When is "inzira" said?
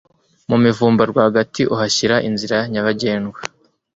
2.27-2.57